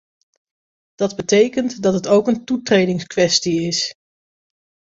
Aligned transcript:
Dat 0.95 1.15
betekent 1.15 1.81
dat 1.81 1.93
het 1.93 2.07
ook 2.07 2.27
een 2.27 2.45
toetredingskwestie 2.45 3.61
is. 3.61 3.95